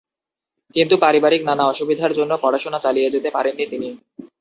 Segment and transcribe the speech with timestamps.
[0.75, 3.89] কিন্তু পারিবারিক নানা অসুবিধার জন্য পড়াশোনা চালিয়ে যেতে পারেন নি তিনি।